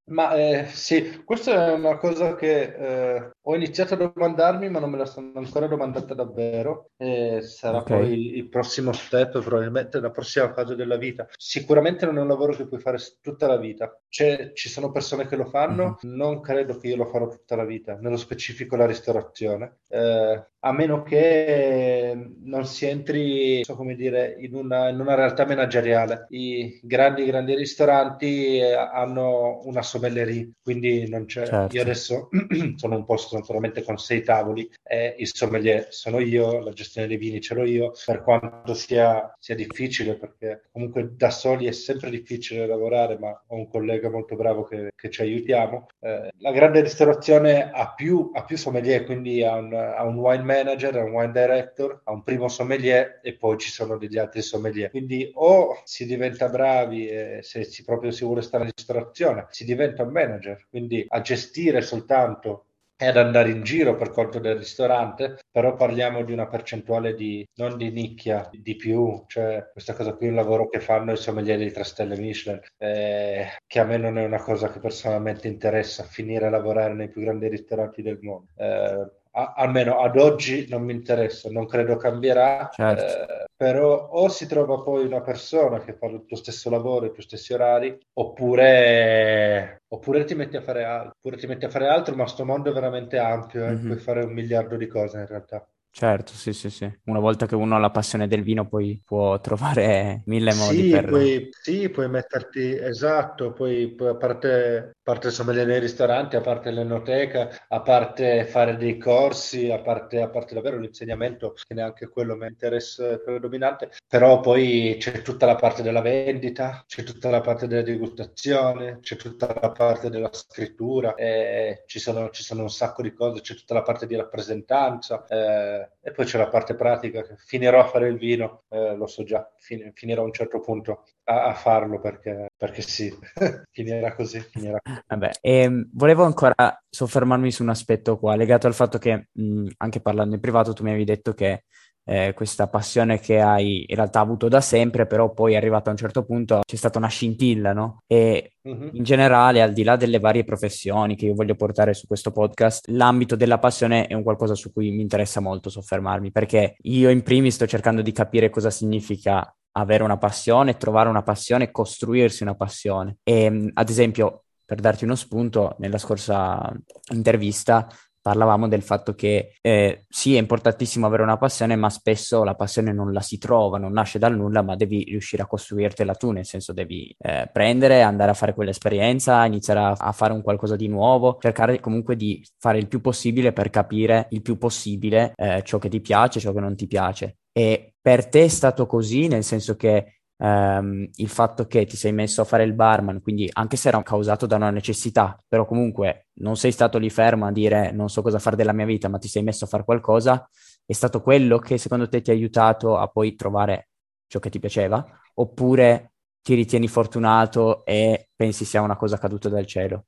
[0.09, 4.91] Ma eh, sì, questa è una cosa che eh, ho iniziato a domandarmi, ma non
[4.91, 6.91] me la sono ancora domandata davvero.
[6.97, 7.99] E sarà okay.
[7.99, 11.27] poi il prossimo step, probabilmente la prossima fase della vita.
[11.37, 13.99] Sicuramente non è un lavoro che puoi fare tutta la vita.
[14.09, 16.17] C'è, ci sono persone che lo fanno, mm-hmm.
[16.17, 19.79] non credo che io lo farò tutta la vita, nello specifico la ristorazione.
[19.89, 25.47] Eh, a meno che non si entri, so come dire, in una, in una realtà
[25.47, 26.27] manageriale.
[26.31, 31.47] I grandi, grandi ristoranti eh, hanno una sommellerie, quindi non c'è.
[31.47, 31.77] Certo.
[31.77, 32.29] Io adesso
[32.77, 37.19] sono un posto naturalmente con sei tavoli, e il sommelier sono io, la gestione dei
[37.19, 42.11] vini ce l'ho io, per quanto sia, sia difficile, perché comunque da soli è sempre
[42.11, 45.87] difficile lavorare, ma ho un collega molto bravo che, che ci aiutiamo.
[46.01, 50.47] Eh, la grande ristorazione ha più, ha più sommelier, quindi ha un, ha un wine
[50.49, 54.91] manager, un wine director, ha un primo sommelier e poi ci sono degli altri sommelier.
[54.91, 59.65] Quindi o si diventa bravi e se si proprio si vuole stare in ristorazione, si
[59.65, 62.65] diventa un manager, quindi a gestire soltanto
[63.01, 67.47] e ad andare in giro per conto del ristorante, però parliamo di una percentuale di
[67.55, 71.17] non di nicchia, di più, cioè questa cosa qui è un lavoro che fanno i
[71.17, 75.47] sommelier di tre stelle Michelin, eh, che a me non è una cosa che personalmente
[75.47, 78.49] interessa, finire a lavorare nei più grandi ristoranti del mondo.
[78.57, 83.05] Eh, a, almeno ad oggi non mi interessa, non credo cambierà, certo.
[83.05, 87.13] eh, però o si trova poi una persona che fa il tuo stesso lavoro, i
[87.13, 91.87] tuoi stessi orari, oppure, oppure, ti, metti a fare altro, oppure ti metti a fare
[91.87, 93.87] altro, ma sto mondo è veramente ampio, eh, mm-hmm.
[93.87, 95.67] puoi fare un miliardo di cose in realtà.
[95.91, 96.89] Certo, sì, sì, sì.
[97.07, 100.91] Una volta che uno ha la passione del vino, poi può trovare mille modi sì,
[100.91, 101.07] per...
[101.07, 106.41] Puoi, sì, puoi metterti, esatto, poi, poi a parte, a parte sommelier nei ristoranti, a
[106.41, 112.09] parte l'enoteca, a parte fare dei corsi, a parte, a parte davvero l'insegnamento, che neanche
[112.09, 117.41] quello mi interessa predominante, però poi c'è tutta la parte della vendita, c'è tutta la
[117.41, 122.71] parte della degustazione, c'è tutta la parte della scrittura, eh, ci, sono, ci, sono, un
[122.71, 125.25] sacco di cose, c'è tutta la parte di rappresentanza.
[125.27, 129.07] Eh, e poi c'è la parte pratica, che finirò a fare il vino, eh, lo
[129.07, 133.13] so già, fin- finirò a un certo punto a, a farlo perché, perché sì,
[133.71, 134.41] finirà così.
[134.41, 134.79] Finirà.
[135.07, 136.55] Vabbè, e, ehm, volevo ancora
[136.89, 140.83] soffermarmi su un aspetto qua, legato al fatto che mh, anche parlando in privato tu
[140.83, 141.65] mi avevi detto che
[142.09, 145.99] eh, questa passione che hai in realtà avuto da sempre, però poi arrivato a un
[145.99, 148.03] certo punto c'è stata una scintilla, no?
[148.07, 148.89] E mm-hmm.
[148.93, 152.89] in generale, al di là delle varie professioni che io voglio portare su questo podcast,
[152.89, 157.23] l'ambito della passione è un qualcosa su cui mi interessa molto soffermarmi, perché io in
[157.23, 162.55] primis sto cercando di capire cosa significa avere una passione, trovare una passione, costruirsi una
[162.55, 163.19] passione.
[163.23, 166.75] E ad esempio, per darti uno spunto, nella scorsa
[167.13, 167.87] intervista
[168.29, 172.93] parlavamo del fatto che eh, sì, è importantissimo avere una passione, ma spesso la passione
[172.93, 176.45] non la si trova, non nasce dal nulla, ma devi riuscire a costruirtela tu, nel
[176.45, 180.89] senso devi eh, prendere, andare a fare quell'esperienza, iniziare a, a, fare un qualcosa di
[180.89, 185.79] nuovo, cercare comunque di fare il più possibile per capire il più possibile eh, ciò
[185.79, 187.39] che ti piace, ciò che non ti piace.
[187.51, 192.13] E per te è stato così, nel senso che Um, il fatto che ti sei
[192.13, 196.29] messo a fare il barman, quindi anche se era causato da una necessità, però comunque
[196.35, 199.19] non sei stato lì fermo a dire non so cosa fare della mia vita, ma
[199.19, 200.49] ti sei messo a fare qualcosa,
[200.87, 203.89] è stato quello che secondo te ti ha aiutato a poi trovare
[204.29, 205.05] ciò che ti piaceva?
[205.35, 210.05] Oppure ti ritieni fortunato e pensi sia una cosa caduta dal cielo?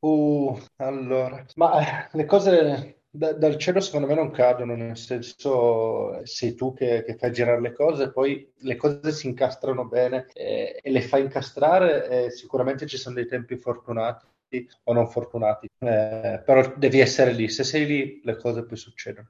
[0.00, 6.24] Uh, allora, ma eh, le cose da, dal cielo secondo me non cadono, nel senso
[6.24, 10.78] sei tu che, che fai girare le cose, poi le cose si incastrano bene eh,
[10.80, 14.26] e le fai incastrare e sicuramente ci sono dei tempi fortunati
[14.84, 19.28] o non fortunati, eh, però devi essere lì, se sei lì le cose poi succedono.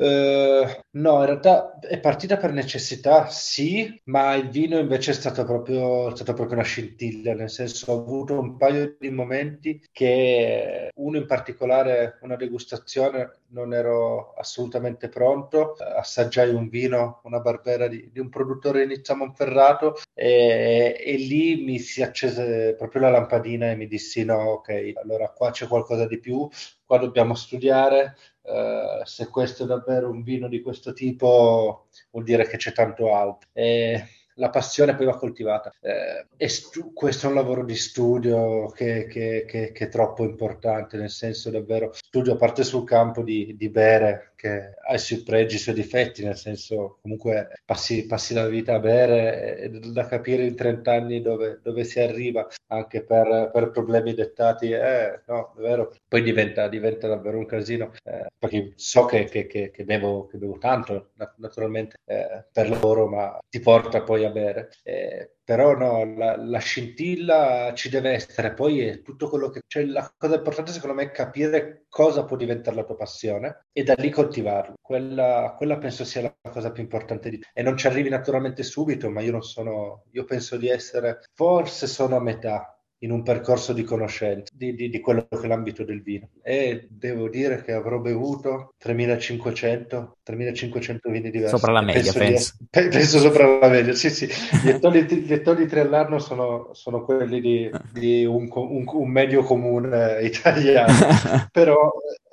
[0.00, 5.44] Uh, no, in realtà è partita per necessità, sì, ma il vino invece è stato
[5.44, 10.88] proprio, è stato proprio una scintilla, nel senso ho avuto un paio di momenti che
[10.94, 18.08] uno in particolare, una degustazione, non ero assolutamente pronto, assaggiai un vino, una barbera di,
[18.10, 23.70] di un produttore di Nizza Monferrato e, e, lì mi si accese proprio la lampadina
[23.70, 26.48] e mi dissi no, ok, allora qua c'è qualcosa di più,
[26.86, 28.16] qua dobbiamo studiare,
[28.50, 33.14] uh, se questo è davvero un vino di questo tipo vuol dire che c'è tanto
[33.14, 33.48] altro.
[33.52, 34.04] E
[34.40, 35.72] la passione poi va coltivata.
[35.80, 40.24] Eh, e stu- questo è un lavoro di studio che, che, che, che, è troppo
[40.24, 44.98] importante, nel senso davvero studio a parte sul campo di, di bere, che ha i
[44.98, 49.68] suoi pregi, i suoi difetti, nel senso comunque passi, passi la vita a bere e
[49.68, 55.20] da capire in 30 anni dove, dove si arriva anche per, per problemi dettati, eh,
[55.26, 59.70] no, è vero, poi diventa, diventa davvero un casino, eh, perché so che, che, che,
[59.70, 64.70] che, bevo, che bevo tanto naturalmente eh, per lavoro, ma ti porta poi a bere.
[64.82, 69.62] Eh, però no, la, la, scintilla ci deve essere, poi è tutto quello che...
[69.66, 73.82] Cioè, la cosa importante secondo me è capire cosa può diventare la tua passione e
[73.82, 74.76] da lì coltivarlo.
[74.80, 77.42] Quella, quella penso sia la cosa più importante di...
[77.52, 80.04] E non ci arrivi naturalmente subito, ma io non sono...
[80.12, 81.18] Io penso di essere...
[81.34, 85.46] Forse sono a metà, in un percorso di conoscenza di, di, di, quello che è
[85.46, 86.28] l'ambito del vino.
[86.42, 91.56] E devo dire che avrò bevuto 3500 3500 vini diversi.
[91.56, 92.88] Sopra la media penso, penso.
[92.88, 94.26] Di, penso sopra la media sì sì.
[94.26, 100.92] Gli ettolitri all'anno sono, sono quelli di, di un, un, un, medio comune italiano.
[101.50, 101.90] Però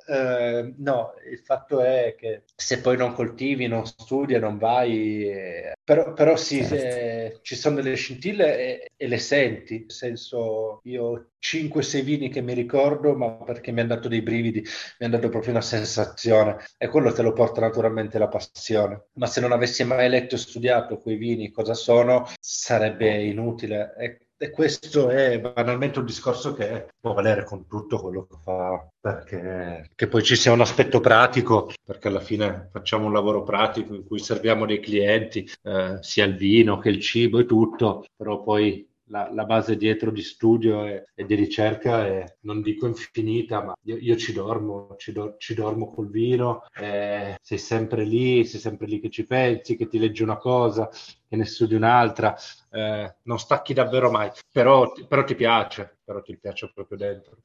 [0.08, 5.72] eh, no, il fatto è che se poi non coltivi, non studi, non vai, eh,
[5.84, 11.32] però, però sì, eh, ci sono delle scintille e, e, le senti, nel senso io
[11.38, 15.28] 5-6 vini che mi ricordo, ma perché mi hanno dato dei brividi, mi hanno dato
[15.28, 19.08] proprio una sensazione e quello te lo porta naturalmente la passione.
[19.14, 23.94] Ma se non avessi mai letto e studiato quei vini cosa sono, sarebbe inutile.
[23.98, 28.88] E e questo è banalmente un discorso che può valere con tutto quello che fa,
[29.00, 33.94] perché che poi ci sia un aspetto pratico, perché alla fine facciamo un lavoro pratico
[33.94, 38.42] in cui serviamo dei clienti, eh, sia il vino che il cibo e tutto, però
[38.42, 43.62] poi la, la, base dietro di studio e, e, di ricerca è, non dico infinita,
[43.62, 48.44] ma io, io ci dormo, ci, do, ci, dormo col vino, eh, sei sempre lì,
[48.44, 52.36] sei sempre lì che ci pensi, che ti leggi una cosa, che ne studi un'altra,
[52.70, 57.36] eh, non stacchi davvero mai, però, però, ti piace, però ti piace proprio dentro.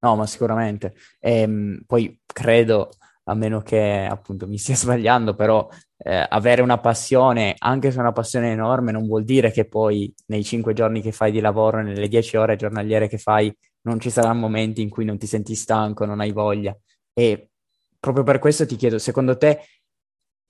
[0.00, 0.94] No, ma sicuramente.
[1.18, 2.90] E, ehm, poi credo
[3.24, 5.68] a meno che appunto mi stia sbagliando, però
[5.98, 10.44] eh, avere una passione, anche se una passione enorme, non vuol dire che poi nei
[10.44, 14.40] cinque giorni che fai di lavoro, nelle dieci ore giornaliere che fai, non ci saranno
[14.40, 16.76] momenti in cui non ti senti stanco, non hai voglia.
[17.12, 17.50] E
[17.98, 19.60] proprio per questo ti chiedo, secondo te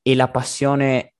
[0.02, 1.14] è la passione,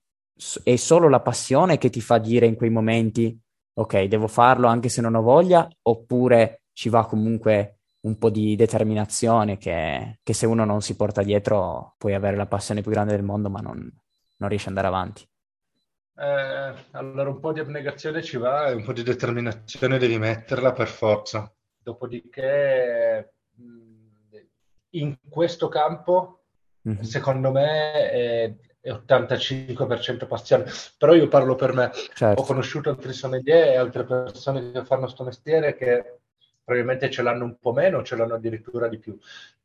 [0.63, 3.39] è solo la passione che ti fa dire in quei momenti,
[3.75, 8.57] ok, devo farlo anche se non ho voglia, oppure ci va comunque un po' di
[8.57, 13.17] determinazione che, che, se uno non si porta dietro puoi avere la passione più grande
[13.17, 13.91] del mondo ma non,
[14.39, 15.29] non riesci ad andare avanti.
[16.17, 20.73] Eh, allora un po' di abnegazione ci va e un po' di determinazione devi metterla
[20.73, 21.53] per forza.
[21.79, 23.35] Dopodiché
[24.91, 26.45] in questo campo
[26.89, 27.03] mm-hmm.
[27.03, 30.65] secondo me è, è 85% passione,
[30.97, 31.91] però io parlo per me.
[32.15, 32.41] Certo.
[32.41, 36.21] Ho conosciuto altri sommelier e altre persone che fanno questo mestiere che
[36.69, 39.19] probabilmente ce l'hanno un po' meno, ce l'hanno addirittura di più.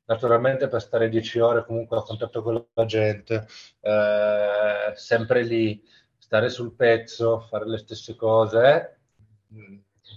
[0.06, 3.46] Naturalmente per stare 10 ore comunque a contatto con la gente,
[3.82, 5.84] eh, sempre lì,
[6.18, 9.00] stare sul pezzo, fare le stesse cose,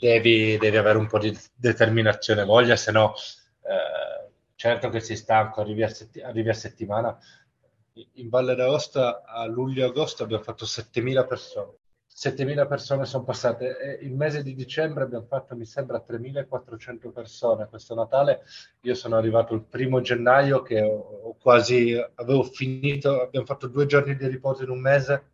[0.01, 3.14] devi, devi avere un po' di determinazione e voglia, se no
[3.62, 7.18] eh, certo che sei stanco, arrivi a, setti- arrivi a settimana,
[8.14, 11.78] in Valle d'Aosta a luglio-agosto abbiamo fatto 7.000 persone.
[12.16, 13.78] 7.000 persone sono passate.
[13.78, 17.68] E il mese di dicembre abbiamo fatto, mi sembra, 3.400 persone.
[17.68, 18.42] Questo Natale
[18.80, 23.84] io sono arrivato il primo gennaio che ho, ho quasi, avevo finito, abbiamo fatto due
[23.84, 25.30] giorni di riposo in un mese,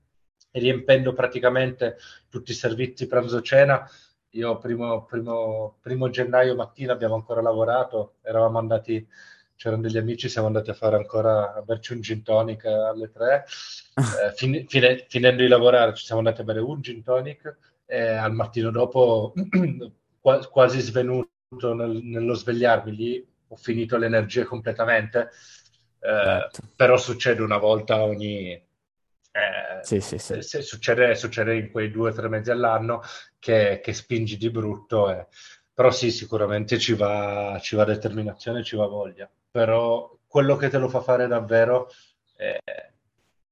[0.51, 3.89] riempendo praticamente tutti i servizi pranzo-cena.
[4.31, 9.07] Io primo, primo, primo gennaio mattina abbiamo ancora lavorato, eravamo andati
[9.63, 13.45] c'erano degli amici, siamo andati a fare ancora a berci un gin tonic alle tre,
[13.95, 17.57] eh, fin, fine, finendo di lavorare ci siamo andati a bere un gin tonic
[17.87, 19.33] e al mattino dopo
[20.51, 21.29] quasi svenuto
[21.75, 25.31] nel, nello svegliarmi lì, ho finito l'energia completamente,
[26.01, 26.63] eh, certo.
[26.75, 28.51] però succede una volta ogni...
[29.35, 30.43] Eh, sì, sì, sì.
[30.43, 33.01] Succede, succede, in quei due o tre mesi all'anno
[33.39, 35.29] che, che spingi di brutto, eh.
[35.75, 40.79] Però sì, sicuramente ci va, ci va determinazione, ci va voglia però quello che te
[40.79, 41.91] lo fa fare davvero
[42.35, 42.59] è,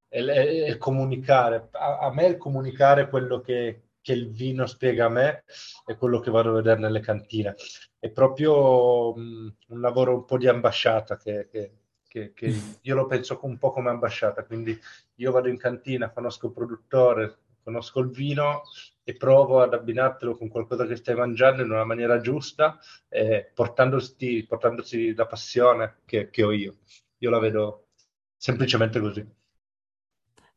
[0.09, 1.69] è, è comunicare.
[1.73, 5.45] A, a, me il comunicare quello che, che, il vino spiega a me
[5.85, 7.55] è quello che vado a vedere nelle cantine.
[7.99, 11.75] È proprio um, un lavoro un po' di ambasciata che, che,
[12.09, 12.47] che, che
[12.81, 14.77] io lo penso un po' come ambasciata, quindi
[15.17, 18.63] io vado in cantina, conosco il produttore, conosco il vino
[19.11, 24.47] e provo ad abbinartelo con qualcosa che stai mangiando in una maniera giusta, eh, portandosi,
[24.49, 26.77] portandosi la passione che, che ho io.
[27.19, 27.89] Io la vedo
[28.37, 29.27] semplicemente così.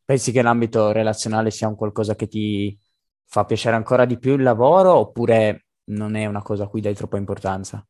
[0.05, 2.77] Pensi che l'ambito relazionale sia un qualcosa che ti
[3.25, 6.93] fa piacere ancora di più il lavoro oppure non è una cosa a cui dai
[6.93, 7.85] troppa importanza?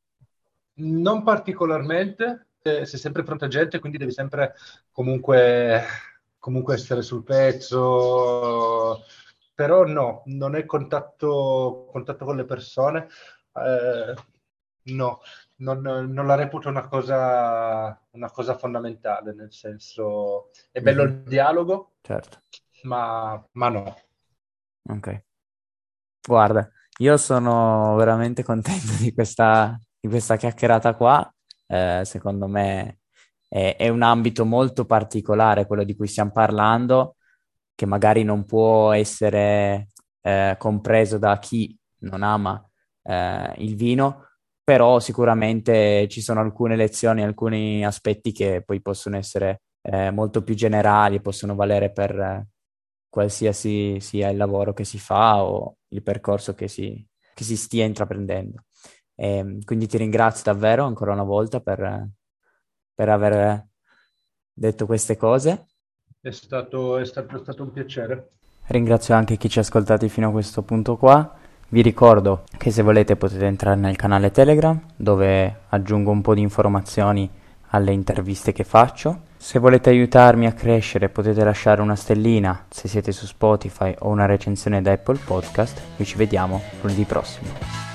[0.75, 4.53] Non particolarmente, eh, sei sempre pronta gente, quindi devi sempre
[4.91, 5.83] comunque,
[6.39, 9.03] comunque essere sul pezzo,
[9.53, 13.07] però no, non è contatto, contatto con le persone,
[13.53, 14.13] eh,
[14.93, 15.21] no,
[15.57, 21.93] non, non, la reputo una cosa, una cosa fondamentale, nel senso è bello il dialogo,
[22.01, 22.41] certo.
[22.83, 23.95] ma, ma no.
[24.89, 25.23] Ok.
[26.25, 31.33] Guarda, io sono veramente contento di questa, di questa chiacchierata qua.
[31.65, 32.99] Eh, secondo me
[33.47, 37.15] è, è, un ambito molto particolare quello di cui stiamo parlando
[37.75, 39.89] che magari non può essere
[40.21, 42.63] eh, compreso da chi non ama
[43.03, 44.27] eh, il vino,
[44.63, 50.55] però sicuramente ci sono alcune lezioni, alcuni aspetti che poi possono essere eh, molto più
[50.55, 52.47] generali, possono valere per eh,
[53.09, 57.85] qualsiasi sia il lavoro che si fa o il percorso che si, che si stia
[57.85, 58.63] intraprendendo.
[59.15, 62.09] E, ehm, quindi ti ringrazio davvero ancora una volta per,
[62.93, 63.67] per aver
[64.53, 65.67] detto queste cose
[66.23, 68.29] è stato, è stato, è stato un piacere.
[68.67, 71.35] Ringrazio anche chi ci ha ascoltati fino a questo punto qua.
[71.67, 76.39] Vi ricordo che se volete potete entrare nel canale Telegram dove aggiungo un po' di
[76.39, 77.29] informazioni
[77.71, 79.23] alle interviste che faccio.
[79.35, 84.25] Se volete aiutarmi a crescere potete lasciare una stellina se siete su Spotify o una
[84.25, 85.81] recensione da Apple Podcast.
[85.97, 87.92] Noi ci vediamo lunedì prossimo.